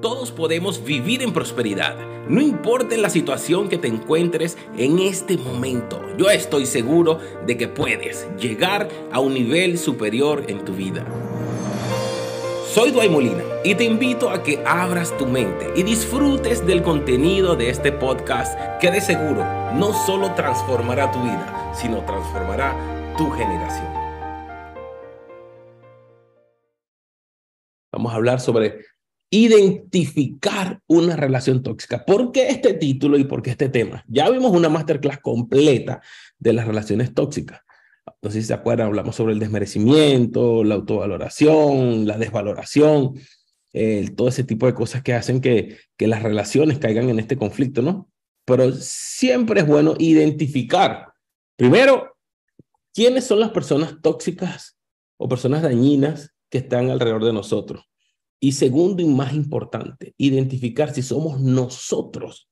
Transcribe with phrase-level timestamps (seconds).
[0.00, 1.96] Todos podemos vivir en prosperidad,
[2.28, 6.00] no importa la situación que te encuentres en este momento.
[6.16, 11.04] Yo estoy seguro de que puedes llegar a un nivel superior en tu vida.
[12.72, 17.56] Soy Duay Molina y te invito a que abras tu mente y disfrutes del contenido
[17.56, 19.44] de este podcast que de seguro
[19.74, 23.88] no solo transformará tu vida, sino transformará tu generación.
[27.90, 28.84] Vamos a hablar sobre
[29.30, 32.04] identificar una relación tóxica.
[32.04, 34.04] ¿Por qué este título y por qué este tema?
[34.08, 36.00] Ya vimos una masterclass completa
[36.38, 37.60] de las relaciones tóxicas.
[38.22, 43.14] No sé si se acuerdan, hablamos sobre el desmerecimiento, la autovaloración, la desvaloración,
[44.16, 47.82] todo ese tipo de cosas que hacen que, que las relaciones caigan en este conflicto,
[47.82, 48.10] ¿no?
[48.44, 51.12] Pero siempre es bueno identificar,
[51.54, 52.16] primero,
[52.94, 54.78] quiénes son las personas tóxicas
[55.18, 57.87] o personas dañinas que están alrededor de nosotros.
[58.40, 62.48] Y segundo y más importante, identificar si somos nosotros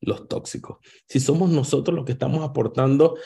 [0.00, 3.16] los tóxicos, si somos nosotros los que estamos aportando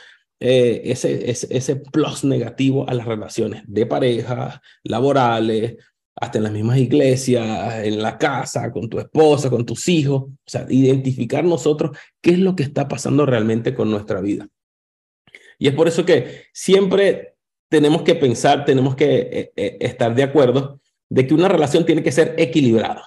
[0.41, 5.77] eh, ese, ese, plus negativo a las relaciones de pareja, laborales,
[6.17, 10.25] hasta en las mismas iglesias, en la casa, con tu esposa, con tus hijos.
[10.25, 14.49] O sea, identificar nosotros qué es lo que está pasando realmente con nuestra vida.
[15.59, 17.37] Y es por eso que siempre
[17.69, 20.82] tenemos que pensar, tenemos que eh, eh, estar de acuerdo
[21.13, 23.05] de que una relación tiene que ser equilibrada.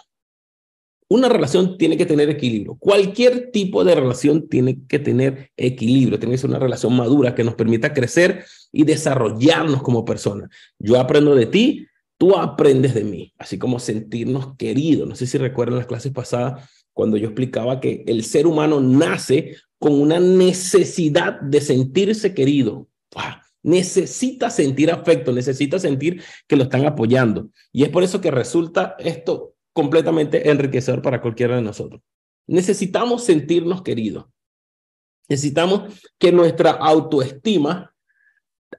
[1.08, 2.76] Una relación tiene que tener equilibrio.
[2.76, 7.44] Cualquier tipo de relación tiene que tener equilibrio, tiene que ser una relación madura que
[7.44, 10.52] nos permita crecer y desarrollarnos como personas.
[10.78, 11.88] Yo aprendo de ti,
[12.20, 15.10] tú aprendes de mí, así como sentirnos queridos.
[15.10, 19.56] No sé si recuerdan las clases pasadas cuando yo explicaba que el ser humano nace
[19.80, 22.88] con una necesidad de sentirse querido
[23.66, 27.50] necesita sentir afecto, necesita sentir que lo están apoyando.
[27.72, 32.00] Y es por eso que resulta esto completamente enriquecedor para cualquiera de nosotros.
[32.46, 34.26] Necesitamos sentirnos queridos.
[35.28, 37.92] Necesitamos que nuestra autoestima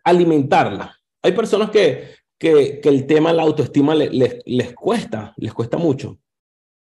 [0.04, 0.96] alimentarla.
[1.20, 6.20] Hay personas que, que, el tema de la autoestima les, les cuesta, les cuesta mucho.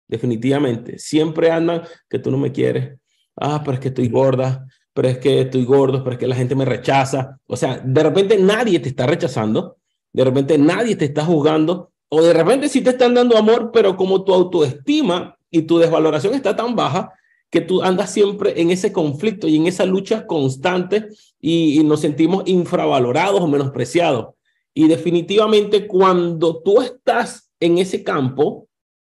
[0.08, 0.98] Definitivamente.
[0.98, 2.98] Siempre andan que tú no me quieres.
[3.36, 6.36] Ah, pero es que estoy gorda pero es que estoy gordo, pero es que la
[6.36, 7.38] gente me rechaza.
[7.46, 9.76] O sea, de repente nadie te está rechazando,
[10.12, 13.96] de repente nadie te está juzgando, o de repente sí te están dando amor, pero
[13.96, 17.12] como tu autoestima y tu desvaloración está tan baja,
[17.50, 21.08] que tú andas siempre en ese conflicto y en esa lucha constante
[21.40, 24.34] y, y nos sentimos infravalorados o menospreciados.
[24.74, 28.68] Y definitivamente cuando tú estás en ese campo,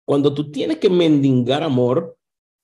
[0.05, 2.17] cuando tú tienes que mendigar amor,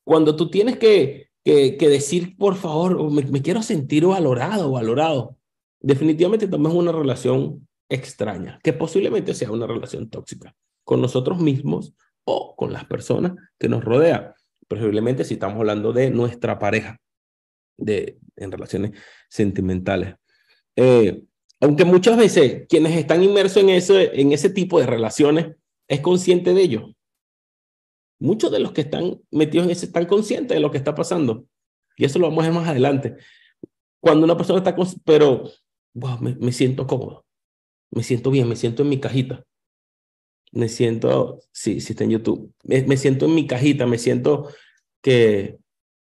[0.04, 5.38] cuando tú tienes que, que, decir, por favor, me, quiero sentir valorado, valorado.
[5.80, 11.94] Definitivamente también es una relación extraña, que posiblemente sea una relación tóxica con nosotros mismos
[12.24, 14.34] o con las personas que nos rodean.
[14.68, 17.00] Posiblemente si estamos hablando de nuestra pareja,
[17.78, 18.92] de, en relaciones
[19.30, 20.16] sentimentales.
[20.76, 21.24] Eh,
[21.62, 25.56] aunque muchas veces quienes están inmersos en, eso, en ese tipo de relaciones
[25.88, 26.96] es consciente de ello
[28.20, 31.46] muchos de los que están metidos en ese están conscientes de lo que está pasando.
[31.98, 33.16] Y eso lo vamos a ver más adelante.
[34.00, 35.50] Cuando una persona está, pero
[35.94, 37.26] me, siento cómodo,
[37.92, 39.44] me siento bien, me siento en mi cajita.
[40.52, 44.50] Me siento, sí, sí está en YouTube, me, siento en mi cajita, me siento
[45.04, 45.60] que,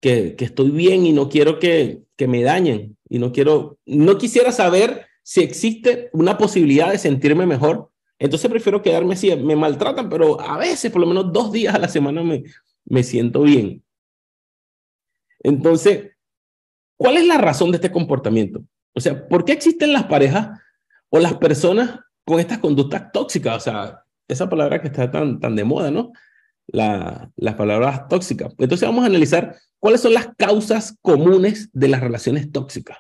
[0.02, 2.98] que, que, estoy bien y no quiero que, que me dañen.
[3.08, 7.91] Y no quiero, no quisiera saber si existe una posibilidad de sentirme mejor
[8.22, 11.80] entonces prefiero quedarme así, me maltratan, pero a veces, por lo menos dos días a
[11.80, 12.44] la semana, me,
[12.86, 13.84] me siento bien.
[15.40, 16.12] Entonces,
[16.98, 18.64] ¿cuál es la razón de este comportamiento?
[18.94, 20.60] O sea, ¿por qué existen las parejas
[21.10, 23.58] o las personas con estas conductas tóxicas?
[23.58, 26.12] O sea, esa palabra que está tan, tan de moda, ¿no?
[26.68, 28.54] La, las palabras tóxicas.
[28.60, 33.00] Entonces vamos a analizar cuáles son las causas comunes de las relaciones tóxicas.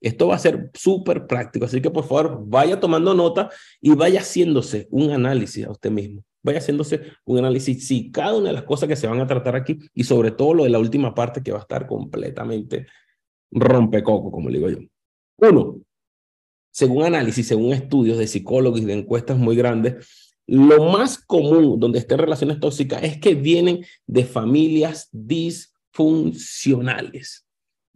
[0.00, 3.50] Esto va a ser súper práctico, así que por favor vaya tomando nota
[3.80, 6.24] y vaya haciéndose un análisis a usted mismo.
[6.42, 9.56] Vaya haciéndose un análisis si cada una de las cosas que se van a tratar
[9.56, 12.86] aquí y sobre todo lo de la última parte que va a estar completamente
[13.50, 14.78] rompecoco, como le digo yo.
[15.36, 15.82] Uno,
[16.70, 21.98] según análisis, según estudios de psicólogos y de encuestas muy grandes, lo más común donde
[21.98, 27.44] estén relaciones tóxicas es que vienen de familias disfuncionales.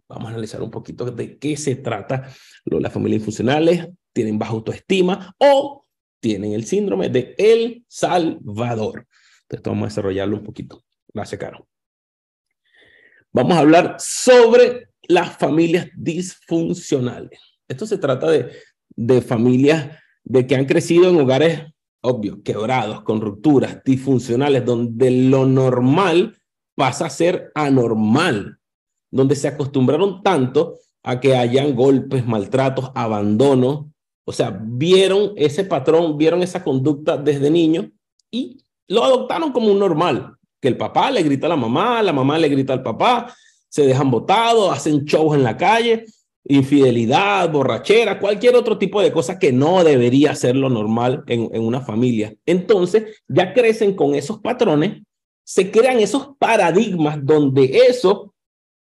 [0.07, 2.29] Vamos a analizar un poquito de qué se trata.
[2.65, 5.85] Las familias infuncionales tienen baja autoestima o
[6.19, 9.07] tienen el síndrome de El Salvador.
[9.43, 10.83] Entonces, vamos a desarrollarlo un poquito.
[11.13, 11.67] Gracias, Caro.
[13.31, 17.39] Vamos a hablar sobre las familias disfuncionales.
[17.67, 18.51] Esto se trata de,
[18.95, 21.63] de familias de que han crecido en hogares
[22.05, 26.37] obvio, quebrados, con rupturas, disfuncionales, donde lo normal
[26.75, 28.59] pasa a ser anormal,
[29.15, 33.93] donde se acostumbraron tanto a que hayan golpes, maltratos, abandono,
[34.25, 37.89] o sea, vieron ese patrón, vieron esa conducta desde niño
[38.29, 38.57] y
[38.89, 42.37] lo adoptaron como un normal, que el papá le grita a la mamá, la mamá
[42.37, 43.33] le grita al papá,
[43.69, 46.03] se dejan botados, hacen shows en la calle,
[46.43, 51.63] infidelidad, borrachera, cualquier otro tipo de cosa que no debería ser lo normal en, en
[51.63, 52.35] una familia.
[52.45, 55.03] Entonces, ya crecen con esos patrones,
[55.45, 58.34] se crean esos paradigmas donde eso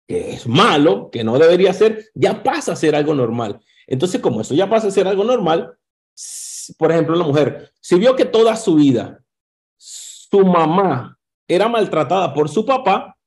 [0.07, 3.59] que es malo, que no debería ser, ya pasa a ser algo normal.
[3.87, 5.73] Entonces, como eso ya pasa a ser algo normal,
[6.77, 9.23] por ejemplo, la mujer, si vio que toda su vida
[9.77, 11.17] su mamá
[11.47, 13.17] era maltratada por su papá,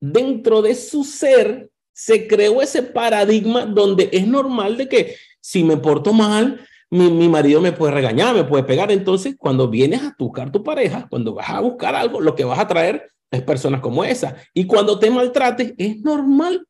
[0.00, 5.76] dentro de su ser se creó ese paradigma donde es normal de que si me
[5.76, 8.90] porto mal, mi, mi, marido me puede regañar, me puede pegar.
[8.90, 12.58] Entonces, cuando vienes a buscar tu pareja, cuando vas a buscar algo, lo que vas
[12.58, 14.36] a traer personas como esa.
[14.52, 16.66] Y cuando te maltrates, es normal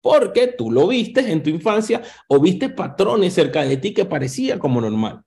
[0.00, 4.58] porque tú lo viste en tu infancia o viste patrones cerca de ti que parecía
[4.58, 5.22] como normal.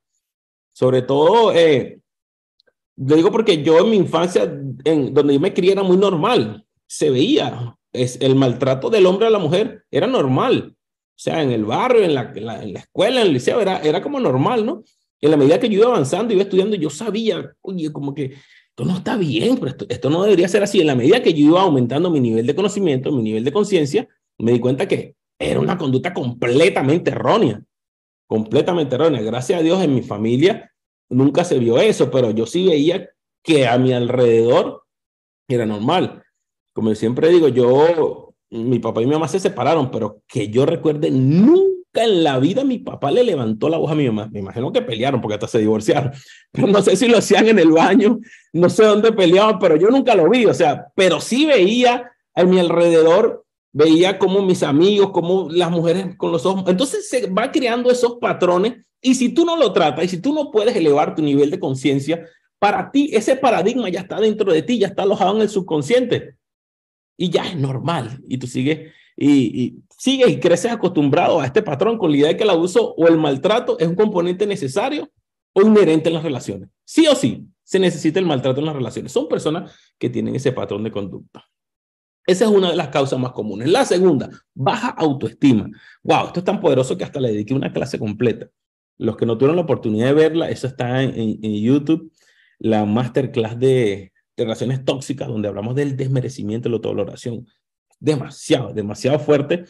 [0.73, 1.99] Sobre todo, eh,
[2.97, 4.43] lo digo porque yo en mi infancia,
[4.83, 6.65] en donde yo me crié, era muy normal.
[6.87, 10.75] Se veía, es, el maltrato del hombre a la mujer era normal.
[10.75, 13.59] O sea, en el barrio, en la, en la, en la escuela, en el liceo,
[13.59, 14.83] era, era como normal, ¿no?
[15.19, 18.33] En la medida que yo iba avanzando, iba estudiando, yo sabía, oye, como que
[18.81, 20.81] esto no está bien, pero esto, esto no debería ser así.
[20.81, 24.07] En la medida que yo iba aumentando mi nivel de conocimiento, mi nivel de conciencia,
[24.39, 27.63] me di cuenta que era una conducta completamente errónea,
[28.27, 29.21] completamente errónea.
[29.21, 30.71] Gracias a Dios en mi familia
[31.09, 33.09] nunca se vio eso, pero yo sí veía
[33.43, 34.83] que a mi alrededor
[35.47, 36.23] era normal.
[36.73, 41.11] Como siempre digo, yo, mi papá y mi mamá se separaron, pero que yo recuerde,
[41.11, 44.29] nunca en la vida mi papá le levantó la voz a mi mamá.
[44.31, 46.11] Me imagino que pelearon porque hasta se divorciaron,
[46.51, 48.19] pero no sé si lo hacían en el baño,
[48.53, 52.43] no sé dónde peleaban, pero yo nunca lo vi, o sea, pero sí veía a
[52.43, 56.65] mi alrededor veía como mis amigos, como las mujeres con los ojos.
[56.67, 60.33] Entonces se va creando esos patrones y si tú no lo tratas y si tú
[60.33, 62.25] no puedes elevar tu nivel de conciencia,
[62.59, 66.35] para ti ese paradigma ya está dentro de ti, ya está alojado en el subconsciente
[67.17, 71.61] y ya es normal y tú sigues y, y sigues y creces acostumbrado a este
[71.61, 75.07] patrón con la idea de que el abuso o el maltrato es un componente necesario
[75.53, 76.69] o inherente en las relaciones.
[76.83, 79.11] Sí o sí, se necesita el maltrato en las relaciones.
[79.11, 81.45] Son personas que tienen ese patrón de conducta.
[82.25, 83.69] Esa es una de las causas más comunes.
[83.69, 85.69] La segunda, baja autoestima.
[86.01, 88.49] Wow, esto es tan poderoso que hasta le dediqué una clase completa.
[88.97, 92.11] Los que no tuvieron la oportunidad de verla, eso está en, YouTube,
[92.57, 97.45] la masterclass de, de, relaciones tóxicas, donde hablamos del desmerecimiento y la autovaloración.
[97.99, 99.65] Demasiado, demasiado fuerte,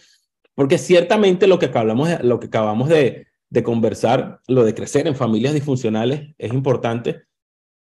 [0.56, 6.53] porque ciertamente lo que acabamos, de, de conversar, lo de crecer en familias disfuncionales, es
[6.53, 7.24] importante,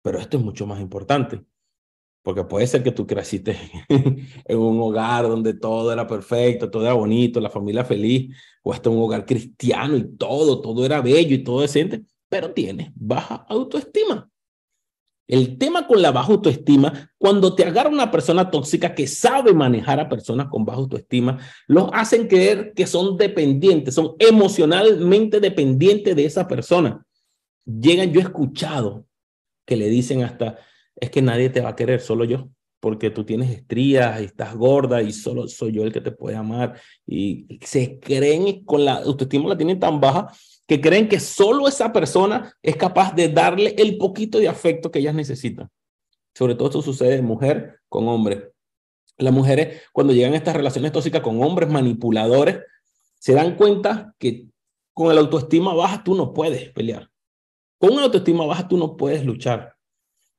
[0.01, 1.43] pero esto es mucho más importante.
[2.23, 3.55] Porque puede ser que tú creciste
[3.89, 8.89] en un hogar donde todo era perfecto, todo era bonito, la familia feliz, o hasta
[8.89, 14.29] un hogar cristiano y todo, todo era bello y todo decente, pero tienes baja autoestima.
[15.27, 19.99] El tema con la baja autoestima, cuando te agarra una persona tóxica que sabe manejar
[19.99, 26.25] a personas con baja autoestima, los hacen creer que son dependientes, son emocionalmente dependientes de
[26.25, 27.03] esa persona.
[27.65, 29.05] Llegan, yo he escuchado
[29.65, 30.59] que le dicen hasta,
[30.95, 32.49] es que nadie te va a querer, solo yo,
[32.79, 36.35] porque tú tienes estrías y estás gorda y solo soy yo el que te puede
[36.35, 36.79] amar.
[37.07, 40.31] Y se creen, con la autoestima la tienen tan baja,
[40.67, 44.99] que creen que solo esa persona es capaz de darle el poquito de afecto que
[44.99, 45.69] ellas necesitan.
[46.33, 48.51] Sobre todo esto sucede de mujer con hombre.
[49.17, 52.59] Las mujeres, cuando llegan a estas relaciones tóxicas con hombres manipuladores,
[53.19, 54.47] se dan cuenta que
[54.93, 57.09] con la autoestima baja tú no puedes pelear.
[57.77, 59.75] Con una autoestima baja tú no puedes luchar.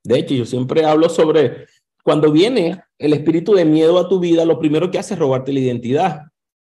[0.02, 1.66] De hecho, yo siempre hablo sobre
[2.02, 5.52] cuando viene el espíritu de miedo a tu vida, lo primero que hace es robarte
[5.52, 6.23] la identidad,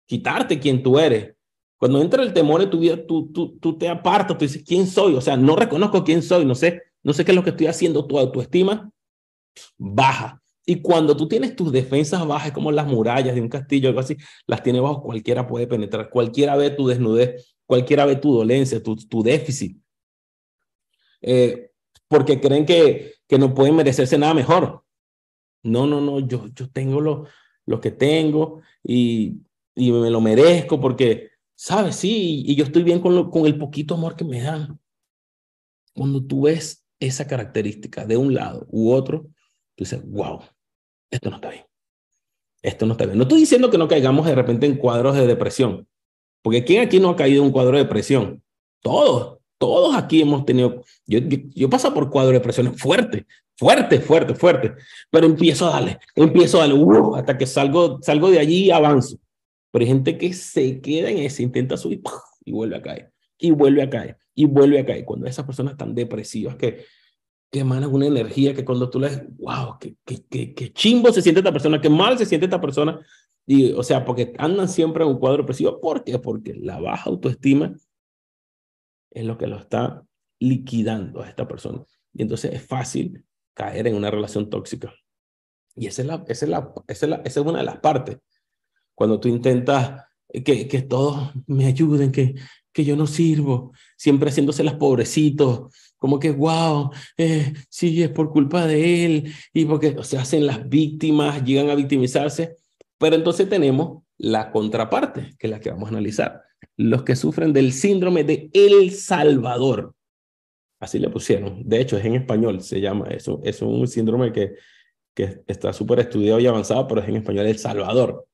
[0.06, 1.34] quitarte quién tú eres.
[1.80, 4.86] Cuando entra el temor en tu vida, tú, tú, tú te apartas, tú dices, ¿quién
[4.86, 5.14] soy?
[5.14, 7.68] O sea, no reconozco quién soy, no sé, no sé qué es lo que estoy
[7.68, 8.92] haciendo, tu autoestima
[9.78, 10.42] baja.
[10.66, 14.14] Y cuando tú tienes tus defensas bajas, como las murallas de un castillo, algo así,
[14.46, 18.94] las tiene bajo, cualquiera puede penetrar, cualquiera ve tu desnudez, cualquiera ve tu dolencia, tu,
[18.96, 19.80] tu déficit.
[21.22, 21.70] Eh,
[22.08, 24.84] porque creen que, que no pueden merecerse nada mejor.
[25.62, 27.24] No, no, no, yo, yo tengo lo,
[27.64, 29.38] lo que tengo y,
[29.74, 31.29] y me lo merezco porque,
[31.60, 31.96] ¿sabes?
[31.96, 34.80] Sí, y yo estoy bien con, lo, con el poquito amor que me dan.
[35.94, 39.24] Cuando tú ves esa característica de un lado u otro,
[39.74, 40.40] tú dices, wow,
[41.10, 41.64] esto no está bien.
[42.62, 43.18] Esto no está bien.
[43.18, 45.86] No estoy diciendo que no caigamos de repente en cuadros de depresión,
[46.40, 48.42] porque ¿quién aquí no ha caído en un cuadro de depresión?
[48.80, 49.38] Todos.
[49.58, 53.26] Todos aquí hemos tenido, yo, yo, paso por cuadro de depresión fuerte,
[53.58, 54.72] fuerte, fuerte, fuerte,
[55.10, 58.70] pero empiezo a darle, empiezo a darle, uh, hasta que salgo, salgo de allí y
[58.70, 59.18] avanzo.
[59.70, 62.00] Pero hay gente que se queda en ese, intenta subir
[62.44, 65.04] y vuelve a caer, y vuelve a caer, y vuelve a caer.
[65.04, 66.84] Cuando esas personas están depresivas que,
[67.50, 71.40] que emanan una energía que cuando tú dices, wow, qué, qué, qué, chimbo se siente
[71.40, 73.00] esta persona, qué mal se siente esta persona.
[73.46, 75.80] Y, o sea, porque andan siempre en un cuadro depresivo.
[75.80, 76.18] ¿Por qué?
[76.18, 77.74] Porque la baja autoestima
[79.10, 80.04] es lo que lo está
[80.38, 81.84] liquidando a esta persona.
[82.12, 83.24] Y entonces es fácil
[83.54, 84.92] caer en una relación tóxica.
[85.74, 87.78] Y esa es, la, esa es, la, esa es, la, esa es una de las
[87.78, 88.18] partes.
[89.00, 90.04] Cuando tú intentas
[90.44, 92.34] que, que todos me ayuden, que,
[92.70, 98.30] que yo no sirvo, siempre haciéndose las pobrecitos, como que, wow, eh, sí, es por
[98.30, 102.58] culpa de él, y porque se hacen las víctimas, llegan a victimizarse.
[102.98, 106.42] Pero entonces tenemos la contraparte, que es la que vamos a analizar.
[106.76, 109.94] Los que sufren del síndrome de El Salvador.
[110.78, 111.66] Así le pusieron.
[111.66, 113.06] De hecho, es en español, se llama.
[113.08, 114.56] Eso es un síndrome que,
[115.14, 118.26] que está súper estudiado y avanzado, pero es en español El Salvador.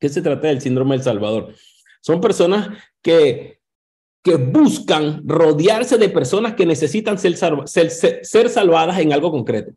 [0.00, 1.54] ¿Qué se trata del síndrome del Salvador?
[2.00, 2.70] Son personas
[3.02, 3.60] que,
[4.22, 7.90] que buscan rodearse de personas que necesitan ser, ser,
[8.24, 9.72] ser salvadas en algo concreto.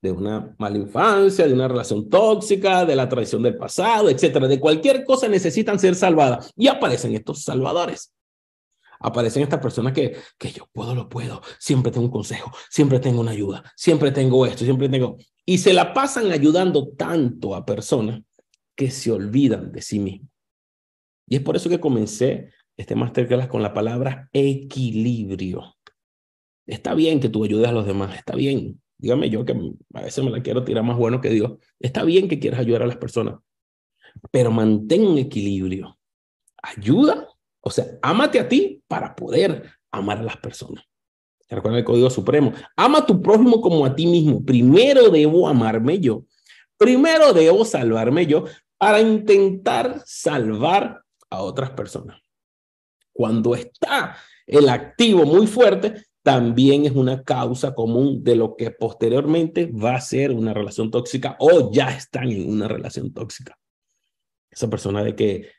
[0.00, 4.46] De una mala infancia, de una relación tóxica, de la traición del pasado, etcétera.
[4.46, 6.52] De cualquier cosa necesitan ser salvadas.
[6.56, 8.14] Y aparecen estos salvadores
[9.00, 13.20] aparecen estas personas que, que yo puedo, lo puedo, siempre tengo un consejo, siempre tengo
[13.20, 15.18] una ayuda, siempre tengo esto, siempre tengo...
[15.44, 18.22] Y se la pasan ayudando tanto a personas
[18.76, 20.30] que se olvidan de sí mismos.
[21.28, 25.76] Y es por eso que comencé este masterclass con la palabra equilibrio.
[26.66, 28.80] Está bien que tú ayudes a los demás, está bien.
[28.98, 29.54] Dígame yo que
[29.94, 31.52] a veces me la quiero tirar más bueno que Dios.
[31.80, 33.36] Está bien que quieras ayudar a las personas,
[34.30, 35.98] pero mantén un equilibrio.
[36.62, 37.28] Ayuda
[37.66, 40.84] o sea, ámate a ti para poder amar a las personas.
[41.48, 42.52] Recuerda el Código Supremo.
[42.76, 44.44] Ama a tu prójimo como a ti mismo.
[44.44, 46.24] Primero debo amarme yo.
[46.76, 48.44] Primero debo salvarme yo
[48.78, 52.20] para intentar salvar a otras personas.
[53.12, 54.16] Cuando está
[54.46, 60.00] el activo muy fuerte, también es una causa común de lo que posteriormente va a
[60.00, 63.58] ser una relación tóxica o ya están en una relación tóxica.
[64.50, 65.50] Esa persona de que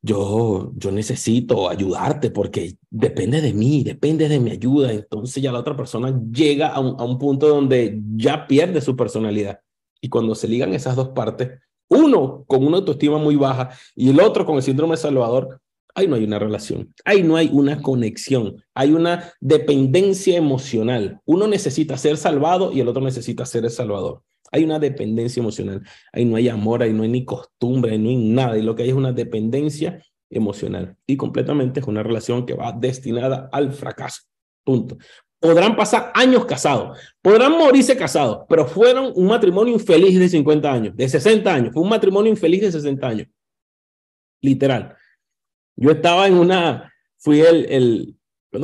[0.00, 4.92] yo, yo necesito ayudarte porque depende de mí, depende de mi ayuda.
[4.92, 8.96] Entonces ya la otra persona llega a un, a un punto donde ya pierde su
[8.96, 9.60] personalidad.
[10.00, 11.50] Y cuando se ligan esas dos partes,
[11.90, 15.60] uno con una autoestima muy baja y el otro con el síndrome de Salvador,
[15.94, 21.20] ahí no hay una relación, ahí no hay una conexión, hay una dependencia emocional.
[21.24, 24.22] Uno necesita ser salvado y el otro necesita ser el salvador.
[24.52, 25.82] Hay una dependencia emocional.
[26.12, 28.58] Ahí no hay amor, ahí no hay ni costumbre, ahí no hay nada.
[28.58, 30.96] Y lo que hay es una dependencia emocional.
[31.06, 34.22] Y completamente es una relación que va destinada al fracaso.
[34.64, 34.96] Punto.
[35.40, 40.96] Podrán pasar años casados, podrán morirse casados, pero fueron un matrimonio infeliz de 50 años,
[40.96, 41.72] de 60 años.
[41.72, 43.28] Fue un matrimonio infeliz de 60 años.
[44.42, 44.96] Literal.
[45.76, 48.16] Yo estaba en una, fui el, el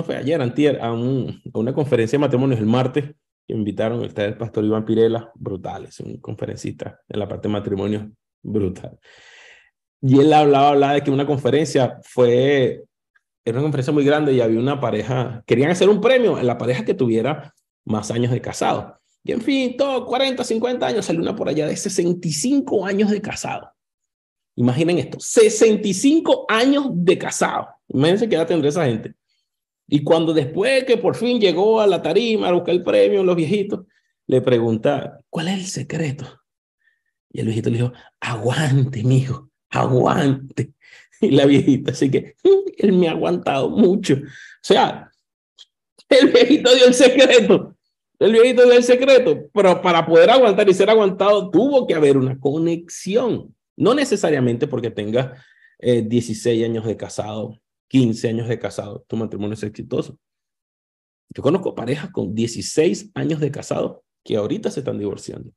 [0.05, 3.15] fue ayer, antier, a, un, a una conferencia de matrimonios el martes
[3.47, 7.53] que invitaron, está el pastor Iván Pirela, brutal, es un conferencista en la parte de
[7.53, 8.11] matrimonio,
[8.43, 8.99] brutal.
[10.03, 12.85] Y él hablaba, hablaba de que una conferencia fue,
[13.47, 16.59] era una conferencia muy grande y había una pareja, querían hacer un premio en la
[16.59, 18.99] pareja que tuviera más años de casado.
[19.23, 23.21] Y en fin, todo 40, 50 años, salió una por allá de 65 años de
[23.23, 23.71] casado.
[24.57, 27.69] Imaginen esto, 65 años de casado.
[27.87, 29.15] Imagínense qué edad tendría esa gente.
[29.87, 33.37] Y cuando después que por fin llegó a la tarima a buscar el premio, los
[33.37, 33.87] viejitos,
[34.27, 36.27] le pregunta, ¿cuál es el secreto?
[37.31, 40.73] Y el viejito le dijo, aguante, mijo, aguante.
[41.21, 42.35] Y la viejita, así que
[42.79, 44.15] él me ha aguantado mucho.
[44.15, 45.11] O sea,
[46.09, 47.77] el viejito dio el secreto.
[48.19, 52.17] El viejito dio el secreto, pero para poder aguantar y ser aguantado tuvo que haber
[52.17, 53.55] una conexión.
[53.77, 55.43] No necesariamente porque tenga
[55.81, 60.19] 16 eh, años de casado 15 años de casado, tu matrimonio es exitoso.
[61.31, 65.51] Yo conozco parejas con 16 años de casado que ahorita se están divorciando.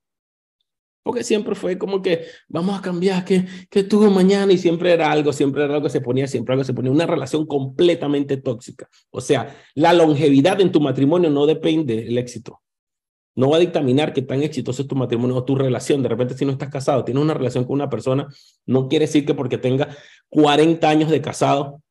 [1.04, 5.12] Porque siempre fue como que vamos a cambiar, que, que tuvo mañana y siempre era
[5.12, 8.90] algo, siempre era algo que se ponía, siempre algo se ponía, una relación completamente tóxica.
[9.10, 12.62] O sea, la longevidad en tu matrimonio no depende del éxito.
[13.36, 16.04] No va a dictaminar qué tan exitoso es tu matrimonio o tu relación.
[16.04, 18.28] De repente, si no estás casado, tienes una relación con una persona,
[18.66, 19.96] no quiere decir que porque tenga
[20.28, 21.82] 40 años de casado,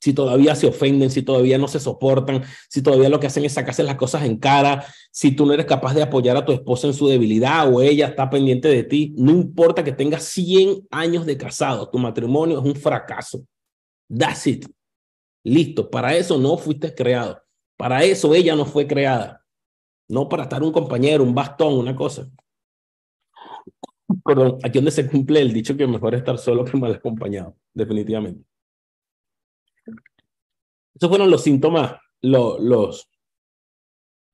[0.00, 3.52] si todavía se ofenden, si todavía no se soportan, si todavía lo que hacen es
[3.52, 6.86] sacarse las cosas en cara, si tú no eres capaz de apoyar a tu esposa
[6.86, 11.26] en su debilidad o ella está pendiente de ti, no importa que tengas 100 años
[11.26, 13.44] de casado, tu matrimonio es un fracaso.
[14.08, 14.66] That's it.
[15.44, 17.40] Listo, para eso no fuiste creado.
[17.76, 19.44] Para eso ella no fue creada.
[20.08, 22.28] No para estar un compañero, un bastón, una cosa.
[24.24, 28.49] Perdón, aquí donde se cumple el dicho que mejor estar solo que mal acompañado, definitivamente.
[31.00, 33.08] Esos fueron los síntomas, los,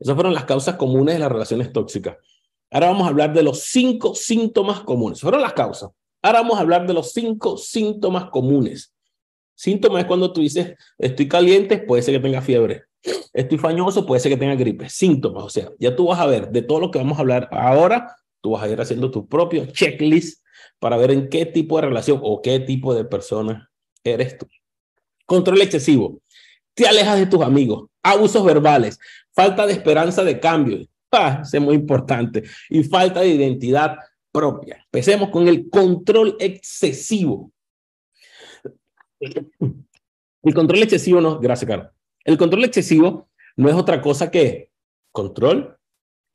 [0.00, 2.16] esas fueron las causas comunes de las relaciones tóxicas.
[2.72, 5.20] Ahora vamos a hablar de los cinco síntomas comunes.
[5.20, 5.90] Fueron las causas.
[6.22, 8.92] Ahora vamos a hablar de los cinco síntomas comunes.
[9.54, 12.82] Síntomas es cuando tú dices, estoy caliente, puede ser que tenga fiebre.
[13.32, 14.90] Estoy fañoso, puede ser que tenga gripe.
[14.90, 17.48] Síntomas, o sea, ya tú vas a ver de todo lo que vamos a hablar
[17.52, 20.44] ahora, tú vas a ir haciendo tu propio checklist
[20.80, 23.70] para ver en qué tipo de relación o qué tipo de persona
[24.02, 24.48] eres tú.
[25.26, 26.20] Control excesivo.
[26.76, 27.88] Te alejas de tus amigos.
[28.02, 29.00] Abusos verbales.
[29.32, 30.86] Falta de esperanza de cambio.
[31.10, 32.44] Ah, es muy importante.
[32.68, 33.96] Y falta de identidad
[34.30, 34.84] propia.
[34.84, 37.50] Empecemos con el control excesivo.
[39.18, 41.88] El control excesivo no, gracias, Carlos.
[42.22, 44.70] El control excesivo no es otra cosa que
[45.12, 45.78] control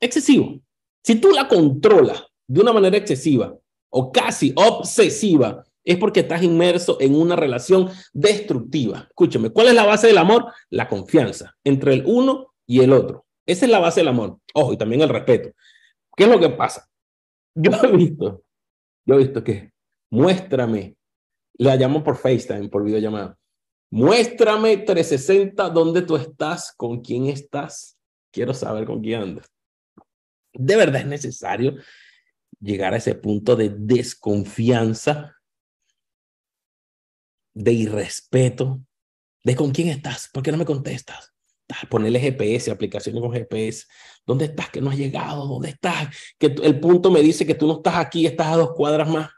[0.00, 0.60] excesivo.
[1.04, 3.56] Si tú la controlas de una manera excesiva
[3.90, 9.06] o casi obsesiva, es porque estás inmerso en una relación destructiva.
[9.08, 10.52] Escúchame, ¿cuál es la base del amor?
[10.70, 13.26] La confianza entre el uno y el otro.
[13.46, 14.38] Esa es la base del amor.
[14.54, 15.50] Ojo, y también el respeto.
[16.16, 16.88] ¿Qué es lo que pasa?
[17.54, 18.42] Yo he visto,
[19.04, 19.72] yo he visto que
[20.10, 20.96] muéstrame,
[21.54, 23.36] la llamo por FaceTime, por videollamada.
[23.90, 27.98] Muéstrame 360 dónde tú estás, con quién estás.
[28.30, 29.50] Quiero saber con quién andas.
[30.54, 31.74] De verdad es necesario
[32.58, 35.36] llegar a ese punto de desconfianza,
[37.54, 38.80] de irrespeto,
[39.44, 41.32] de con quién estás, ¿por qué no me contestas?
[41.88, 43.86] Ponerle GPS, aplicaciones con GPS.
[44.26, 45.46] ¿Dónde estás que no has llegado?
[45.46, 46.14] ¿Dónde estás?
[46.38, 49.30] Que el punto me dice que tú no estás aquí, estás a dos cuadras más.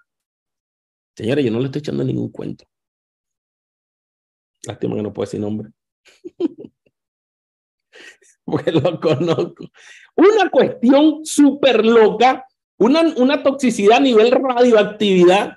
[1.16, 2.64] Señores, yo no le estoy echando ningún cuento.
[4.66, 5.70] Lástima que no puedo decir nombre.
[8.44, 9.70] Porque lo conozco.
[10.16, 12.46] Una cuestión súper loca,
[12.78, 15.56] una, una toxicidad a nivel radioactividad,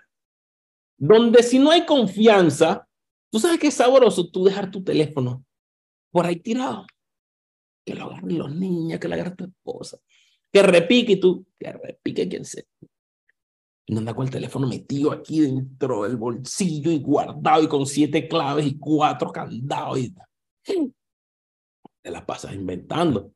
[0.97, 2.87] donde si no hay confianza,
[3.31, 5.45] tú sabes que es sabroso tú dejar tu teléfono
[6.11, 6.85] por ahí tirado.
[7.85, 9.97] Que lo agarren los niños, que lo agarre tu esposa.
[10.51, 12.63] Que repique y tú, que repique quien sea.
[13.85, 17.85] Y no anda con el teléfono metido aquí dentro del bolsillo y guardado y con
[17.85, 19.99] siete claves y cuatro candados.
[19.99, 20.13] Y...
[22.01, 23.31] Te las pasas inventando.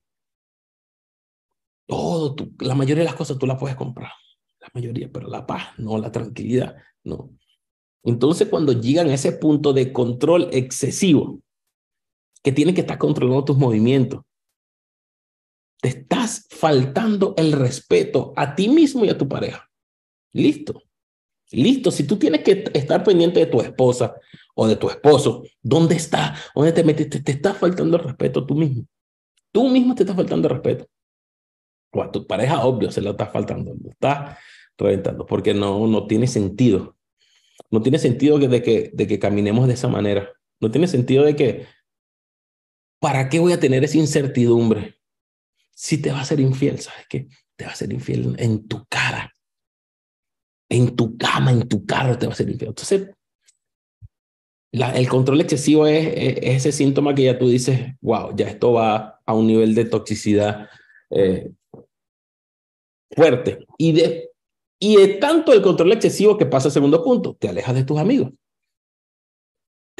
[1.86, 4.12] Todo, tú, la mayoría de las cosas tú las puedes comprar.
[4.60, 7.32] La mayoría, pero la paz, no, la tranquilidad, no.
[8.04, 11.40] Entonces, cuando llegan a ese punto de control excesivo,
[12.44, 14.22] que tiene que estar controlando tus movimientos.
[15.82, 19.70] Te estás faltando el respeto a ti mismo y a tu pareja.
[20.34, 20.84] Listo.
[21.52, 21.92] Listo.
[21.92, 24.16] Si tú tienes que estar pendiente de tu esposa
[24.56, 26.36] o de tu esposo, ¿dónde está?
[26.56, 27.22] ¿Dónde te metiste?
[27.22, 28.86] Te está faltando el respeto tú mismo.
[29.52, 30.88] Tú mismo te estás faltando el respeto.
[31.94, 33.74] O a tu pareja, obvio, se lo está faltando.
[33.74, 34.38] Lo está
[34.78, 36.96] reventando porque no, no tiene sentido.
[37.72, 40.32] No tiene sentido de, que, de que caminemos de esa manera.
[40.60, 41.66] No tiene sentido de que
[43.02, 45.00] ¿Para qué voy a tener esa incertidumbre?
[45.72, 47.28] Si te va a ser infiel, ¿sabes qué?
[47.56, 49.34] Te va a ser infiel en tu cara,
[50.70, 52.70] en tu cama, en tu carro te va a ser infiel.
[52.70, 53.10] Entonces,
[54.72, 59.34] el control excesivo es, ese síntoma que ya tú dices, wow, ya esto va a
[59.34, 60.70] un nivel de toxicidad
[61.10, 61.50] eh,
[63.16, 63.66] fuerte.
[63.80, 64.30] Y de,
[64.82, 67.98] y de tanto el control excesivo que pasa al segundo punto, te alejas de tus
[67.98, 68.32] amigos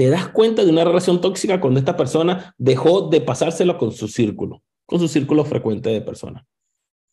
[0.02, 4.08] te das cuenta de una relación tóxica cuando esta persona dejó de pasárselo con su
[4.08, 6.44] círculo, con su círculo frecuente de personas.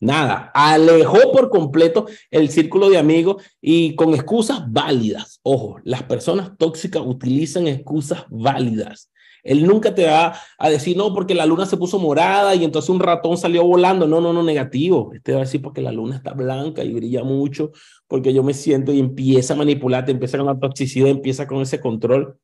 [0.01, 5.39] Nada, alejó por completo el círculo de amigos y con excusas válidas.
[5.43, 9.08] Ojo, las personas tóxicas utilizan excusas válidas.
[9.43, 12.89] Él nunca te va a decir, no, porque la luna se puso morada y entonces
[12.89, 14.07] un ratón salió volando.
[14.07, 15.11] No, no, no, negativo.
[15.13, 17.71] Este va a decir porque la luna está blanca y brilla mucho,
[18.07, 21.79] porque yo me siento y empieza a manipularte, empieza con la toxicidad, empieza con ese
[21.79, 22.37] control.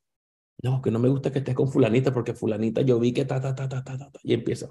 [0.62, 3.42] No, que no me gusta que estés con fulanita porque fulanita yo vi que ta,
[3.42, 4.70] ta, ta, ta, ta, ta, y empieza.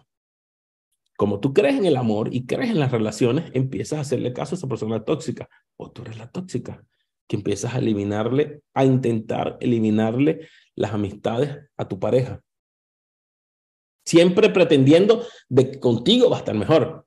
[1.16, 4.54] Como tú crees en el amor y crees en las relaciones, empiezas a hacerle caso
[4.54, 5.48] a esa persona tóxica.
[5.76, 6.84] O tú eres la tóxica,
[7.28, 12.42] que empiezas a eliminarle, a intentar eliminarle las amistades a tu pareja.
[14.04, 17.06] Siempre pretendiendo de que contigo va a estar mejor.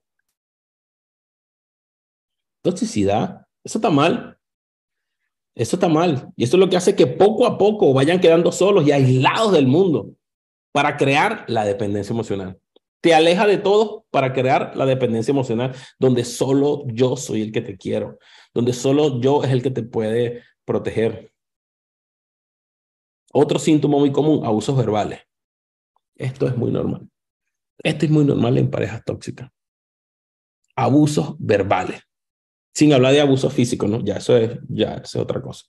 [2.63, 4.37] Toxicidad, eso está mal.
[5.55, 6.31] Eso está mal.
[6.35, 9.53] Y eso es lo que hace que poco a poco vayan quedando solos y aislados
[9.53, 10.13] del mundo
[10.71, 12.59] para crear la dependencia emocional.
[13.01, 17.61] Te aleja de todo para crear la dependencia emocional, donde solo yo soy el que
[17.61, 18.19] te quiero,
[18.53, 21.31] donde solo yo es el que te puede proteger.
[23.33, 25.21] Otro síntoma muy común, abusos verbales.
[26.15, 27.09] Esto es muy normal.
[27.83, 29.49] Esto es muy normal en parejas tóxicas.
[30.75, 32.01] Abusos verbales.
[32.73, 34.03] Sin hablar de abuso físico, ¿no?
[34.03, 35.65] Ya eso es, ya es otra cosa.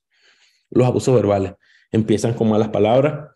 [0.70, 1.54] Los abusos verbales
[1.90, 3.30] empiezan con malas palabras,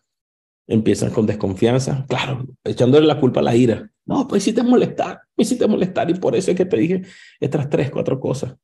[0.66, 3.90] empiezan con desconfianza, claro, echándole la culpa a la ira.
[4.04, 7.02] No, pues hiciste molestar, me hiciste molestar y por eso es que te dije
[7.40, 8.56] estas tres, cuatro cosas.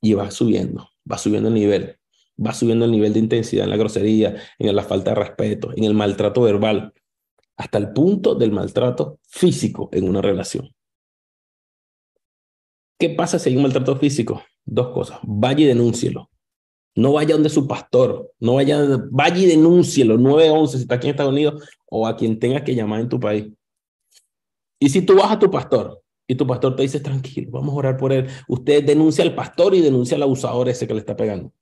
[0.00, 1.98] Y va subiendo, va subiendo el nivel,
[2.44, 5.84] va subiendo el nivel de intensidad en la grosería, en la falta de respeto, en
[5.84, 6.92] el maltrato verbal,
[7.56, 10.70] hasta el punto del maltrato físico en una relación.
[12.98, 14.42] ¿Qué pasa si hay un maltrato físico?
[14.64, 15.18] Dos cosas.
[15.22, 16.30] Vaya y denúncielo.
[16.94, 21.10] No vaya donde su pastor, no vaya, vaya y denúncielo, 911 si está aquí en
[21.10, 23.52] Estados Unidos o a quien tenga que llamar en tu país.
[24.78, 27.78] Y si tú vas a tu pastor y tu pastor te dice, tranquilo, vamos a
[27.78, 31.14] orar por él, usted denuncia al pastor y denuncia al abusador ese que le está
[31.14, 31.52] pegando.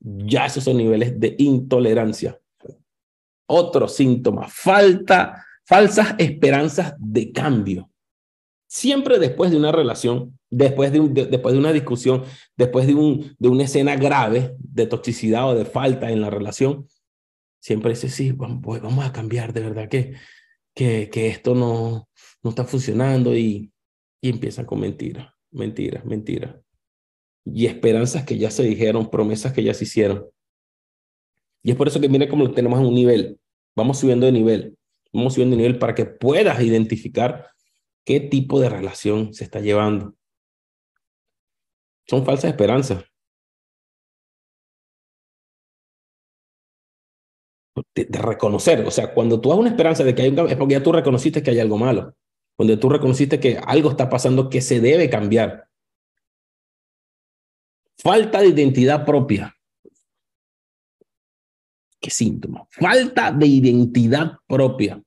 [0.00, 2.40] Ya esos son niveles de intolerancia.
[3.46, 7.90] Otro síntoma, falta, falsas esperanzas de cambio.
[8.66, 12.24] Siempre después de una relación, después de, después de una discusión,
[12.56, 16.86] después de, un, de una escena grave de toxicidad o de falta en la relación,
[17.60, 20.14] siempre dice, sí, vamos, a cambiar, de verdad que,
[20.74, 22.08] que, que esto no,
[22.42, 23.72] no está funcionando y,
[24.20, 26.56] y empiezan con mentiras, mentiras, mentiras.
[27.52, 30.26] Y esperanzas que ya se dijeron, promesas que ya se hicieron.
[31.62, 33.38] Y es por eso que mire cómo lo tenemos en un nivel.
[33.74, 34.76] Vamos subiendo de nivel.
[35.12, 37.48] Vamos subiendo de nivel para que puedas identificar
[38.04, 40.14] qué tipo de relación se está llevando.
[42.06, 43.04] Son falsas esperanzas.
[47.94, 50.58] De, reconocer, o sea, cuando tú has una esperanza de que hay un cambio, es
[50.58, 52.14] porque ya tú reconociste que hay algo malo,
[52.56, 55.67] cuando tú reconociste que algo está pasando que se debe cambiar.
[58.00, 59.54] Falta de identidad propia.
[62.00, 62.66] ¿Qué síntoma?
[62.70, 65.02] Falta de identidad propia.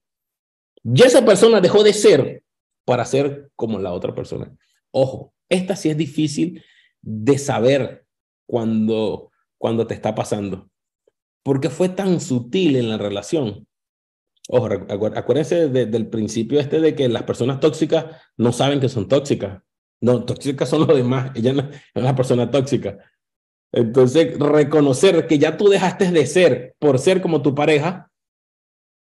[0.84, 2.44] Ya esa persona dejó de ser
[2.86, 4.54] para ser como la otra persona.
[4.92, 6.64] Ojo, esta sí es difícil
[7.02, 8.06] de saber
[8.46, 10.70] cuando, cuando te está pasando,
[11.44, 13.68] porque fue tan sutil en la relación.
[14.50, 14.68] Ojo,
[15.16, 19.62] acuérdense del principio este de que las personas tóxicas no saben que son tóxicas.
[20.02, 22.98] No, tóxicas son los demás, ella no es la persona tóxica.
[23.72, 28.12] Entonces, reconocer que ya tú dejaste de ser por ser como tu pareja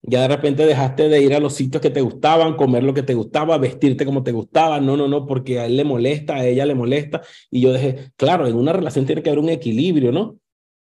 [0.06, 3.04] ya de repente dejaste de ir a los sitios que te gustaban, comer lo que
[3.04, 4.82] te gustaba, vestirte como te gustaba.
[4.82, 7.22] No, no, no, porque a él le molesta, a ella le molesta.
[7.50, 10.38] Y yo dejé, claro, en una relación tiene que haber un equilibrio, ¿no?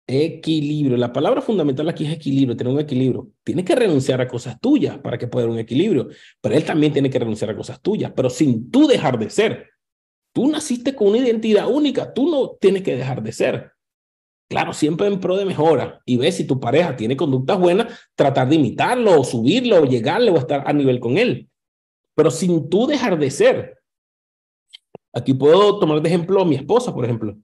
[0.08, 0.96] Equilibrio.
[0.96, 3.30] La palabra fundamental aquí es equilibrio, tener un equilibrio.
[3.44, 6.08] Tienes que renunciar a cosas tuyas para que pueda haber un equilibrio,
[6.40, 9.68] pero él también tiene que renunciar a cosas tuyas, pero sin tú dejar de ser.
[10.40, 13.74] Tú naciste con una identidad única, tú no tienes que dejar de ser.
[14.50, 16.02] Claro, siempre en pro de mejora.
[16.06, 20.32] Y ves si tu pareja tiene conductas buenas, tratar de imitarlo o subirlo o llegarle
[20.32, 21.50] o estar a nivel con él.
[22.16, 23.80] Pero sin tú dejar de ser.
[25.12, 27.38] Aquí puedo tomar de ejemplo a mi esposa, por ejemplo.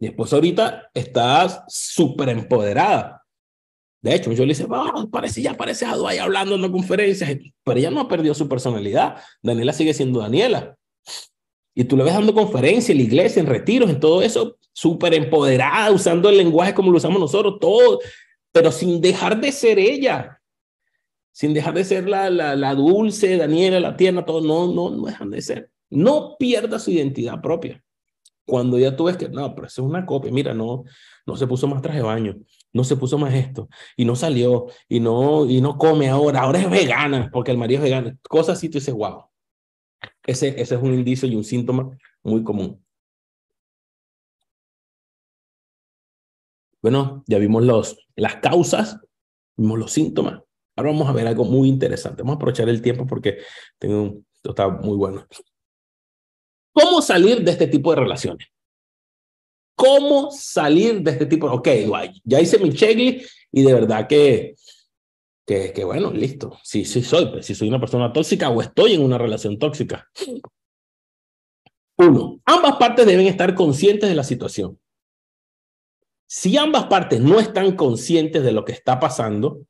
[0.00, 3.24] Mi esposa ahorita está súper empoderada.
[4.02, 7.28] De hecho, yo le dice, oh, parece, ya parece a hablando en una conferencia,
[7.62, 9.22] pero ella no ha perdido su personalidad.
[9.40, 10.77] Daniela sigue siendo Daniela.
[11.74, 15.14] Y tú le ves dando conferencias en la iglesia, en retiros, en todo eso, súper
[15.14, 18.00] empoderada, usando el lenguaje como lo usamos nosotros, todo,
[18.52, 20.40] pero sin dejar de ser ella,
[21.32, 25.06] sin dejar de ser la, la, la dulce, Daniela, la tierna, todo, no, no, no
[25.06, 25.70] dejan de ser.
[25.90, 27.82] No pierda su identidad propia.
[28.44, 30.84] Cuando ya tú ves que, no, pero eso es una copia, mira, no,
[31.26, 32.36] no se puso más traje de baño,
[32.72, 36.60] no se puso más esto, y no salió, y no, y no come ahora, ahora
[36.60, 39.24] es vegana, porque el marido es vegano, cosas así, tú dices, wow.
[40.28, 42.84] Ese, ese es un indicio y un síntoma muy común.
[46.82, 49.00] Bueno, ya vimos los, las causas,
[49.56, 50.42] vimos los síntomas.
[50.76, 52.20] Ahora vamos a ver algo muy interesante.
[52.20, 53.38] Vamos a aprovechar el tiempo porque
[53.78, 55.26] tengo esto está muy bueno.
[56.74, 58.48] ¿Cómo salir de este tipo de relaciones?
[59.74, 61.50] ¿Cómo salir de este tipo?
[61.50, 61.68] Ok,
[62.24, 64.56] ya hice mi checklist y de verdad que,
[65.48, 66.58] que, que bueno, listo.
[66.62, 70.06] Sí, sí soy, pues, si soy una persona tóxica o estoy en una relación tóxica.
[71.96, 74.78] Uno, ambas partes deben estar conscientes de la situación.
[76.26, 79.62] Si ambas partes no están conscientes de lo que está pasando,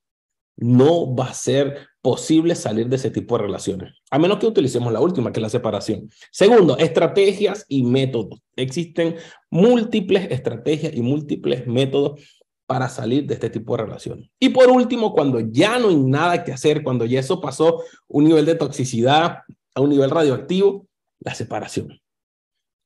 [0.57, 4.93] no va a ser posible salir de ese tipo de relaciones, a menos que utilicemos
[4.93, 6.11] la última, que es la separación.
[6.33, 8.41] Segundo, estrategias y métodos.
[8.57, 9.15] Existen
[9.49, 12.21] múltiples estrategias y múltiples métodos
[12.69, 14.31] para salir de este tipo de relaciones.
[14.39, 18.25] Y por último, cuando ya no hay nada que hacer, cuando ya eso pasó un
[18.25, 19.39] nivel de toxicidad
[19.75, 20.87] a un nivel radioactivo,
[21.21, 21.99] la separación.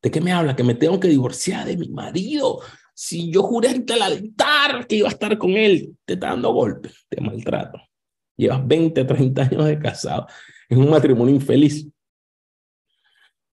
[0.01, 0.55] ¿De qué me habla?
[0.55, 2.61] Que me tengo que divorciar de mi marido
[2.95, 6.53] si yo juré ante el altar que iba a estar con él, te está dando
[6.53, 7.81] golpes, te maltrato.
[8.37, 10.27] Llevas 20, 30 años de casado,
[10.69, 11.89] es un matrimonio infeliz.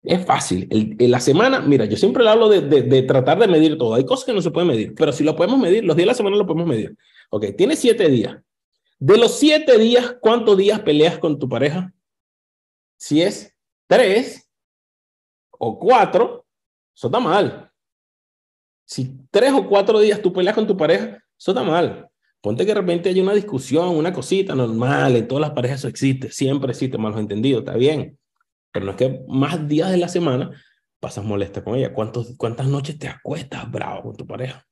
[0.03, 0.67] Es fácil.
[0.71, 3.95] en la semana, mira, yo siempre le hablo de, de, tratar de medir todo.
[3.95, 6.11] Hay cosas que no se pueden medir, pero si lo podemos medir, los días de
[6.11, 6.95] la semana lo podemos medir.
[7.29, 8.37] Ok, tienes siete días.
[8.97, 11.93] De los siete días, ¿cuántos días peleas con tu pareja?
[12.97, 13.55] Si es
[13.87, 14.49] tres
[15.51, 16.45] o cuatro,
[16.95, 17.71] eso está mal.
[18.85, 22.09] Si tres o cuatro días tú peleas con tu pareja, eso está mal.
[22.41, 25.87] Ponte que de repente hay una discusión, una cosita normal, en todas las parejas eso
[25.87, 28.18] existe, siempre existe malos entendidos, está bien.
[28.71, 30.51] Pero no es que más días de la semana
[30.99, 31.93] pasas molesta con ella.
[31.93, 34.65] ¿Cuántos, ¿Cuántas noches te acuestas bravo con tu pareja?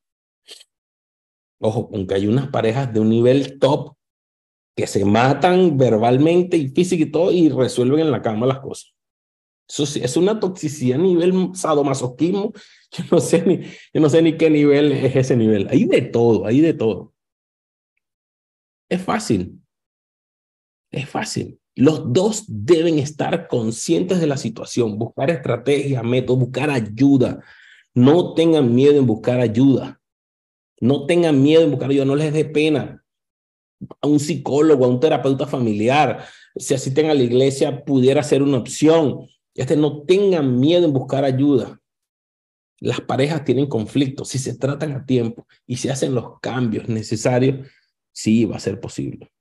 [1.60, 3.96] Ojo, aunque hay unas parejas de un nivel top
[4.76, 8.94] que se matan verbalmente y físico y todo y resuelven en la cama las cosas.
[9.68, 12.54] Eso sí, es una toxicidad a nivel sadomasoquismo.
[12.92, 15.68] Yo no sé ni, yo no sé ni qué nivel es ese nivel.
[15.70, 17.14] Hay de todo, hay de todo.
[18.90, 19.62] Es fácil.
[20.90, 21.60] Es fácil.
[21.78, 27.44] Los dos deben estar conscientes de la situación, buscar estrategia, métodos, buscar ayuda.
[27.94, 30.02] No tengan miedo en buscar ayuda.
[30.82, 33.06] No tengan miedo en buscar ayuda, no les dé pena.
[34.02, 38.58] A un psicólogo, a un terapeuta familiar, si asisten a la iglesia, pudiera ser una
[38.58, 39.28] opción.
[39.54, 41.80] Este, no tengan miedo en buscar ayuda.
[42.80, 44.30] Las parejas tienen conflictos.
[44.30, 47.68] Si se tratan a tiempo y se hacen los cambios necesarios,
[48.12, 49.32] sí va a ser posible.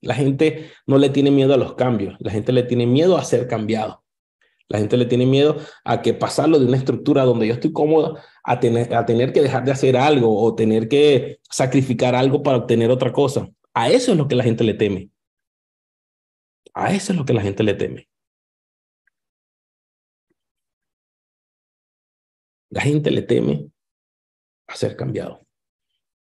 [0.00, 3.24] La gente no le tiene miedo a los cambios, la gente le tiene miedo a
[3.24, 4.02] ser cambiado.
[4.68, 8.18] La gente le tiene miedo a que pasarlo de una estructura donde yo estoy cómodo
[8.44, 12.58] a tener, a tener que dejar de hacer algo o tener que sacrificar algo para
[12.58, 13.50] obtener otra cosa.
[13.74, 15.10] A eso es lo que la gente le teme.
[16.72, 18.08] A eso es lo que la gente le teme.
[22.68, 23.70] La gente le teme
[24.68, 25.40] a ser cambiado.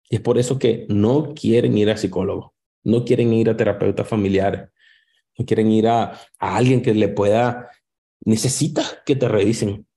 [0.09, 2.52] Y es por eso que no quieren ir a psicólogo
[2.83, 4.69] no quieren ir a terapeutas familiares,
[5.37, 7.69] no quieren ir a, a alguien que le pueda,
[8.25, 9.87] necesitas que te revisen.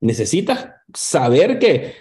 [0.00, 1.94] Necesitas saber que,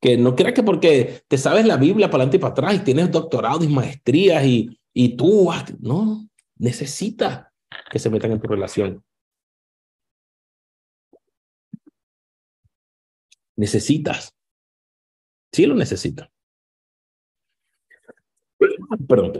[0.00, 2.78] que no creas que porque te sabes la Biblia para adelante y para atrás y
[2.80, 7.46] tienes doctorado y maestrías y, y tú, no, necesitas
[7.90, 9.04] que se metan en tu relación.
[13.56, 14.34] Necesitas.
[15.52, 16.28] Sí lo necesitas.
[19.08, 19.32] Perdón.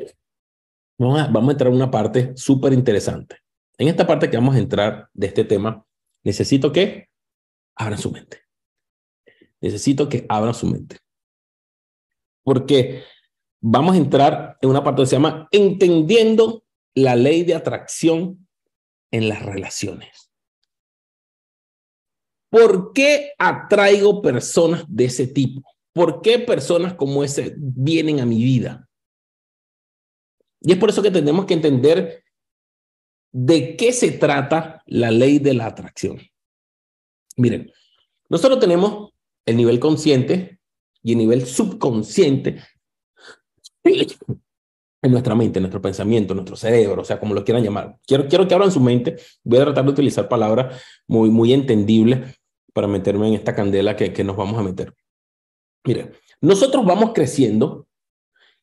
[0.98, 3.36] Vamos a, vamos a entrar en una parte súper interesante.
[3.78, 5.84] En esta parte que vamos a entrar de este tema,
[6.22, 7.08] necesito que
[7.76, 8.42] abran su mente.
[9.60, 10.98] Necesito que abran su mente.
[12.44, 13.04] Porque
[13.60, 18.46] vamos a entrar en una parte que se llama entendiendo la ley de atracción
[19.10, 20.30] en las relaciones.
[22.50, 25.62] ¿Por qué atraigo personas de ese tipo?
[25.94, 28.88] ¿Por qué personas como ese vienen a mi vida?
[30.62, 32.24] Y es por eso que tenemos que entender
[33.32, 36.20] de qué se trata la ley de la atracción.
[37.36, 37.72] Miren,
[38.28, 39.10] nosotros tenemos
[39.46, 40.60] el nivel consciente
[41.02, 42.62] y el nivel subconsciente
[43.84, 47.98] en nuestra mente, en nuestro pensamiento, en nuestro cerebro, o sea, como lo quieran llamar.
[48.06, 49.16] Quiero, quiero que abran su mente.
[49.42, 52.38] Voy a tratar de utilizar palabras muy, muy entendibles
[52.72, 54.94] para meterme en esta candela que, que nos vamos a meter.
[55.84, 57.88] Miren, nosotros vamos creciendo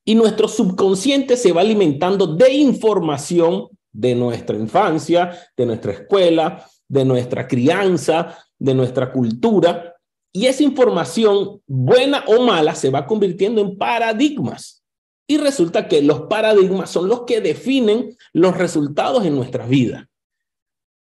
[0.09, 7.05] y nuestro subconsciente se va alimentando de información de nuestra infancia, de nuestra escuela, de
[7.05, 9.93] nuestra crianza, de nuestra cultura.
[10.33, 14.83] Y esa información, buena o mala, se va convirtiendo en paradigmas.
[15.27, 20.07] Y resulta que los paradigmas son los que definen los resultados en nuestras vidas.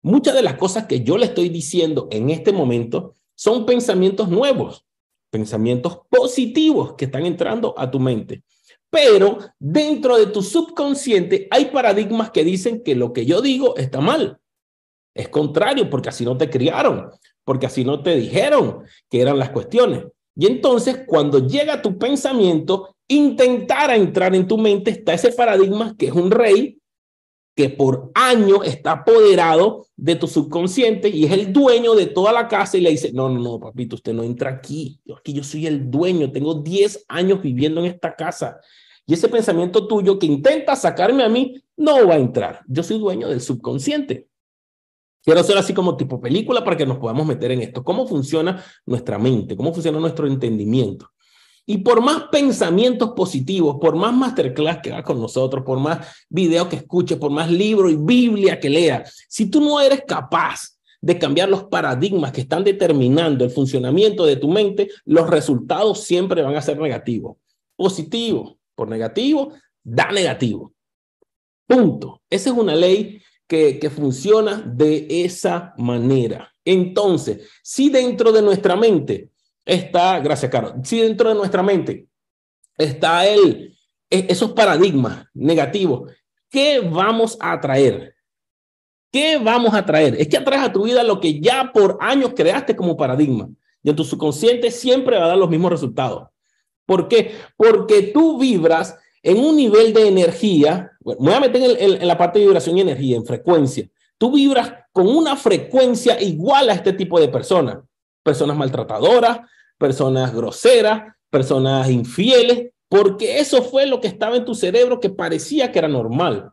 [0.02, 4.86] Muchas de las cosas que yo le estoy diciendo en este momento son pensamientos nuevos,
[5.30, 8.44] pensamientos positivos que están entrando a tu mente.
[8.92, 14.02] Pero dentro de tu subconsciente hay paradigmas que dicen que lo que yo digo está
[14.02, 14.38] mal.
[15.16, 17.10] Es contrario, porque así no te criaron,
[17.44, 20.06] porque así no te dijeron que eran las cuestiones.
[20.36, 26.08] Y entonces, cuando llega tu pensamiento, intentar entrar en tu mente, está ese paradigma que
[26.08, 26.81] es un rey
[27.56, 32.48] que por años está apoderado de tu subconsciente y es el dueño de toda la
[32.48, 35.44] casa y le dice, no, no, no, papito, usted no entra aquí, yo aquí yo
[35.44, 38.60] soy el dueño, tengo 10 años viviendo en esta casa
[39.06, 42.62] y ese pensamiento tuyo que intenta sacarme a mí no va a entrar.
[42.68, 44.28] Yo soy dueño del subconsciente.
[45.24, 47.84] Quiero hacer así como tipo película para que nos podamos meter en esto.
[47.84, 49.56] ¿Cómo funciona nuestra mente?
[49.56, 51.10] ¿Cómo funciona nuestro entendimiento?
[51.72, 56.68] Y por más pensamientos positivos, por más masterclass que hagas con nosotros, por más videos
[56.68, 61.18] que escuches, por más libros y Biblia que leas, si tú no eres capaz de
[61.18, 66.58] cambiar los paradigmas que están determinando el funcionamiento de tu mente, los resultados siempre van
[66.58, 67.38] a ser negativos.
[67.78, 70.74] Positivo por negativo, da negativo.
[71.66, 72.22] Punto.
[72.30, 76.54] Esa es una ley que funciona de esa manera.
[76.66, 79.31] Entonces, si dentro de nuestra mente
[79.66, 82.08] está, gracias, Caro, si dentro de nuestra mente
[82.78, 83.78] está el,
[84.10, 86.12] e, esos paradigmas negativos,
[86.50, 88.16] ¿qué vamos a atraer?
[89.12, 90.16] ¿Qué vamos a traer?
[90.16, 93.50] Es que atraes a tu vida lo que ya por años creaste como paradigma.
[93.84, 96.30] Y en tu subconsciente siempre va a dar los mismos resultados.
[96.86, 97.34] ¿Por qué?
[97.58, 100.92] Porque tú vibras en un nivel de energía.
[101.04, 103.90] me voy a meter en, en la parte de vibración y energía, en frecuencia.
[104.18, 107.80] Tú vibras con una frecuencia igual a este tipo de personas.
[108.24, 109.40] Personas maltratadoras,
[109.78, 115.72] personas groseras, personas infieles, porque eso fue lo que estaba en tu cerebro que parecía
[115.72, 116.52] que era normal.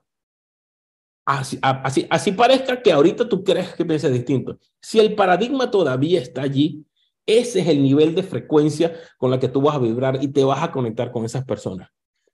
[1.27, 4.59] Así, así, así parezca que ahorita tú crees que piensas distinto.
[4.81, 6.87] Si el paradigma todavía está allí,
[7.27, 10.43] ese es el nivel de frecuencia con la que tú vas a vibrar y te
[10.45, 11.91] vas a conectar con esas personas.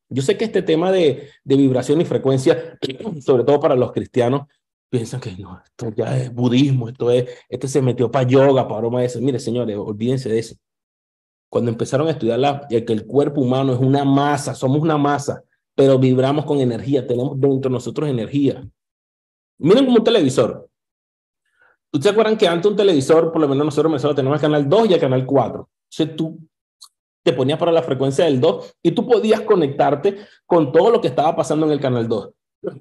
[0.09, 2.79] Yo sé que este tema de, de vibración y frecuencia,
[3.20, 4.42] sobre todo para los cristianos,
[4.94, 8.80] piensan que no, esto ya es budismo, esto es, este se metió para yoga, para
[8.80, 9.20] broma de eso.
[9.20, 10.54] Mire, señores, olvídense de eso.
[11.48, 15.42] Cuando empezaron a estudiar la, que el cuerpo humano es una masa, somos una masa,
[15.74, 18.64] pero vibramos con energía, tenemos dentro de nosotros energía.
[19.59, 20.68] Miren como un televisor.
[21.92, 24.90] ¿Ustedes acuerdan que antes un televisor, por lo menos nosotros nosotros tenemos el canal 2
[24.90, 25.68] y el canal 4?
[25.90, 26.38] Entonces tú
[27.24, 31.09] te ponías para la frecuencia del 2 y tú podías conectarte con todo lo que
[31.09, 32.30] estaba pasando en el canal 2.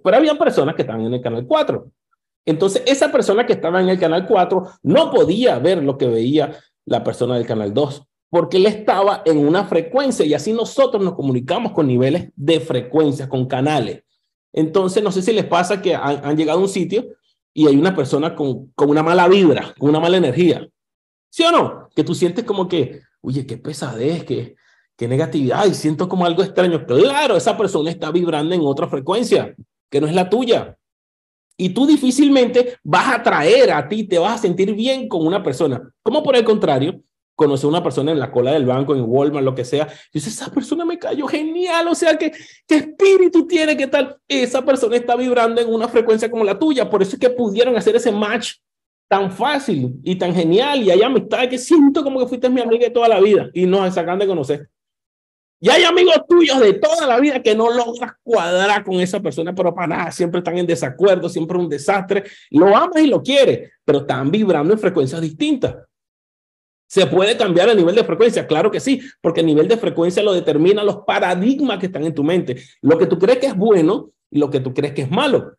[0.03, 1.91] Pero había personas que estaban en el canal 4.
[2.45, 6.57] Entonces, esa persona que estaba en el canal 4 no podía ver lo que veía
[6.85, 11.13] la persona del canal 2, porque él estaba en una frecuencia y así nosotros nos
[11.13, 14.03] comunicamos con niveles de frecuencia, con canales.
[14.51, 17.05] Entonces, no sé si les pasa que han, llegado a un sitio
[17.53, 20.67] y hay una persona con, con una mala vibra, con una mala energía.
[21.29, 21.89] ¿Sí o no?
[21.95, 24.55] Que tú sientes como que, oye, qué pesadez, qué,
[24.95, 26.85] qué negatividad, y siento como algo extraño.
[26.85, 29.55] Claro, esa persona está vibrando en otra frecuencia
[29.89, 30.77] que no es la tuya.
[31.57, 35.43] Y tú difícilmente vas a traer a ti, te vas a sentir bien con una
[35.43, 35.81] persona.
[36.01, 37.01] Como por el contrario,
[37.35, 40.19] conocer a una persona en la cola del banco, en Walmart, lo que sea, y
[40.19, 42.31] dices, esa persona me cayó genial, o sea, ¿qué,
[42.67, 43.75] ¿qué espíritu tiene?
[43.75, 44.17] ¿Qué tal?
[44.27, 47.75] Esa persona está vibrando en una frecuencia como la tuya, por eso es que pudieron
[47.75, 48.53] hacer ese match
[49.07, 52.85] tan fácil y tan genial, y hay amistad que siento como que fuiste mi amiga
[52.85, 54.69] de toda la vida, y nos sacan de conocer.
[55.63, 59.55] Y hay amigos tuyos de toda la vida que no logras cuadrar con esa persona,
[59.55, 62.25] pero para nada, siempre están en desacuerdo, siempre un desastre.
[62.49, 65.77] Lo amas y lo quieres, pero están vibrando en frecuencias distintas.
[66.85, 68.45] ¿Se puede cambiar el nivel de frecuencia?
[68.45, 72.13] Claro que sí, porque el nivel de frecuencia lo determina los paradigmas que están en
[72.13, 72.61] tu mente.
[72.81, 75.55] Lo que tú crees que es bueno y lo que tú crees que es malo.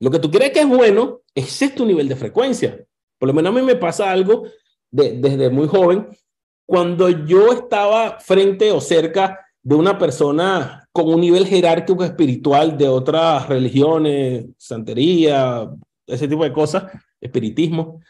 [0.00, 2.84] Lo que tú crees que es bueno, ese es tu nivel de frecuencia.
[3.20, 4.48] Por lo menos a mí me pasa algo
[4.90, 6.08] desde muy joven.
[6.68, 12.86] Cuando yo estaba frente o cerca de una persona con un nivel jerárquico espiritual de
[12.86, 15.66] otras religiones, santería,
[16.06, 18.02] ese tipo de cosas, espiritismo,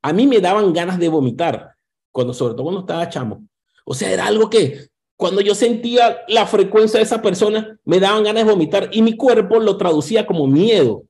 [0.00, 1.74] a mí me daban ganas de vomitar,
[2.10, 3.46] cuando, sobre todo cuando estaba chamo.
[3.84, 8.24] O sea, era algo que cuando yo sentía la frecuencia de esa persona, me daban
[8.24, 11.02] ganas de vomitar y mi cuerpo lo traducía como miedo.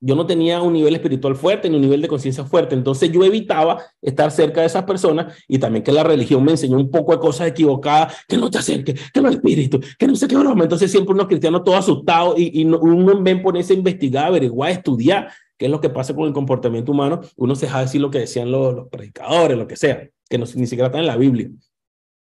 [0.00, 3.24] Yo no tenía un nivel espiritual fuerte ni un nivel de conciencia fuerte, entonces yo
[3.24, 7.12] evitaba estar cerca de esas personas y también que la religión me enseñó un poco
[7.12, 10.36] de cosas equivocadas, que no te acerques, que no es espíritu, que no sé qué
[10.36, 10.62] broma.
[10.62, 15.28] Entonces siempre unos cristianos todos asustados y, y uno ven ponerse a investigar, averiguar, estudiar
[15.58, 18.20] qué es lo que pasa con el comportamiento humano, uno se deja decir lo que
[18.20, 21.50] decían los, predicadores, lo que sea, que no, ni siquiera está en la Biblia.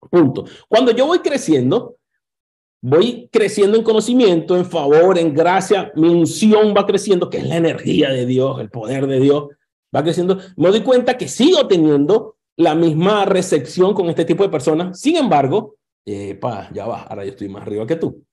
[0.10, 0.46] Punto.
[0.68, 1.98] Cuando yo voy creciendo,
[2.82, 7.58] voy creciendo en conocimiento, en favor, en gracia, mi unción va creciendo, que es la
[7.58, 9.50] energía de Dios, el poder de Dios,
[9.96, 10.38] va creciendo.
[10.56, 15.00] Me doy cuenta que sigo teniendo la misma recepción con este tipo de personas.
[15.00, 18.24] Sin embargo, epa, ya va, ahora yo estoy más arriba que tú.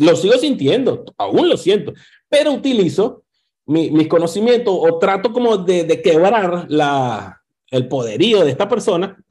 [0.00, 1.92] Lo sigo sintiendo, aún lo siento,
[2.28, 3.24] pero utilizo
[3.66, 9.22] mi, mis conocimientos o trato como de, de, quebrar la, el poderío de esta persona,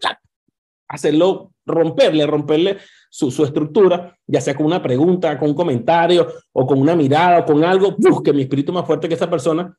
[0.87, 2.77] hacerlo, romperle, romperle
[3.13, 7.45] su, estructura, ya sea con una pregunta, con un comentario o con una mirada o
[7.45, 9.77] con algo, que mi espíritu más fuerte que esa persona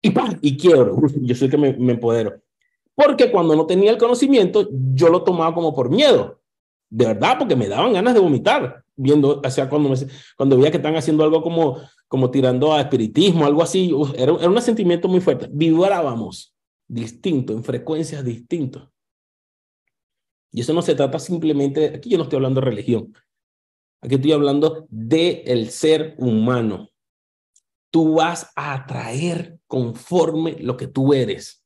[0.00, 0.38] y ¡pam!
[0.40, 2.34] y quiebro, yo soy que me, me empodero.
[2.94, 6.40] Porque cuando no tenía el conocimiento, yo lo tomaba como por miedo.
[6.88, 9.96] De verdad, porque me daban ganas de vomitar, viendo, o sea, cuando, me,
[10.36, 11.78] cuando veía que están haciendo algo como
[12.08, 13.92] como tirando a espiritismo, algo así.
[14.16, 15.48] Era, era un sentimiento muy fuerte.
[15.50, 16.54] Vibrábamos
[16.86, 18.84] distinto, en frecuencias distintas.
[20.52, 23.12] Y eso no se trata simplemente, aquí yo no estoy hablando de religión,
[24.00, 26.90] aquí estoy hablando de el ser humano.
[27.90, 31.62] tú vas a atraer conforme lo que tú eres.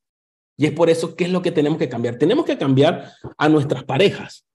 [0.57, 2.19] Y es por eso que es lo que tenemos que cambiar.
[2.19, 4.47] Tenemos que cambiar a nuestras parejas.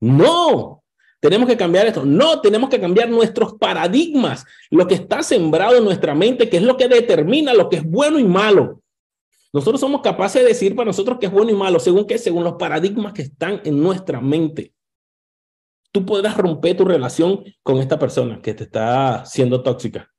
[0.00, 0.82] No,
[1.20, 2.04] tenemos que cambiar esto.
[2.04, 6.62] No, tenemos que cambiar nuestros paradigmas, lo que está sembrado en nuestra mente, que es
[6.62, 8.82] lo que determina lo que es bueno y malo.
[9.56, 12.44] Nosotros somos capaces de decir para nosotros que es bueno y malo, según qué, según
[12.44, 14.74] los paradigmas que están en nuestra mente.
[15.92, 20.12] Tú podrás romper tu relación con esta persona que te está siendo tóxica.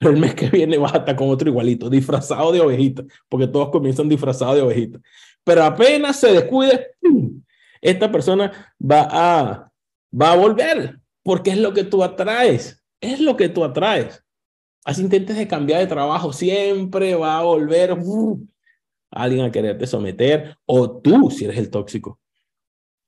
[0.00, 3.68] el mes que viene vas a estar con otro igualito, disfrazado de ovejita, porque todos
[3.68, 4.98] comienzan disfrazados de ovejita.
[5.44, 6.86] Pero apenas se descuide,
[7.82, 8.50] esta persona
[8.80, 9.72] va a
[10.18, 14.24] va a volver, porque es lo que tú atraes, es lo que tú atraes.
[14.86, 18.48] Así intentes de cambiar de trabajo, siempre va a volver uh,
[19.14, 22.20] alguien a quererte someter, o tú, si eres el tóxico,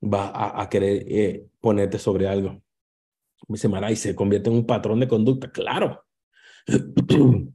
[0.02, 2.62] va a, querer eh, ponerte sobre algo.
[3.48, 6.04] Dice Mara, y se convierte en un patrón de conducta, claro.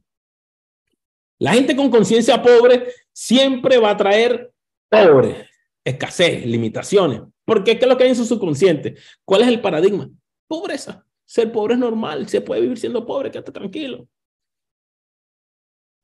[1.38, 4.52] La gente con conciencia pobre siempre va a traer
[4.88, 5.48] pobre,
[5.84, 7.22] escasez, limitaciones.
[7.44, 8.94] Porque ¿qué es lo que hay en su subconsciente?
[9.24, 10.08] ¿Cuál es el paradigma?
[10.46, 11.04] Pobreza.
[11.24, 14.06] Ser pobre es normal, se puede vivir siendo pobre, quédate tranquilo.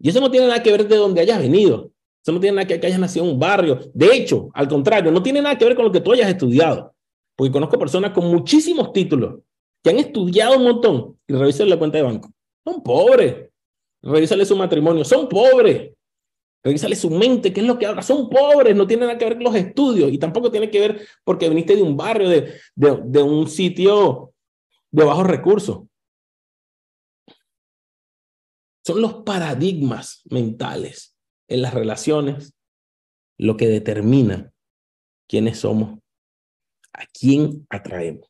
[0.00, 1.92] Y eso no tiene nada que ver de donde hayas venido.
[2.28, 3.80] Eso no tiene nada que ver que hayas nacido en un barrio.
[3.94, 6.94] De hecho, al contrario, no tiene nada que ver con lo que tú hayas estudiado.
[7.34, 9.40] Porque conozco personas con muchísimos títulos
[9.82, 12.30] que han estudiado un montón y revisan la cuenta de banco.
[12.66, 13.48] Son pobres.
[14.02, 15.06] Revísale su matrimonio.
[15.06, 15.94] Son pobres.
[16.62, 18.02] Revísale su mente, qué es lo que habla.
[18.02, 21.08] Son pobres, no tiene nada que ver con los estudios y tampoco tiene que ver
[21.24, 24.34] porque viniste de un barrio, de, de, de un sitio
[24.90, 25.80] de bajos recursos.
[28.84, 31.17] Son los paradigmas mentales
[31.48, 32.54] en las relaciones
[33.38, 34.52] lo que determina
[35.28, 35.98] quiénes somos,
[36.92, 38.28] a quién atraemos.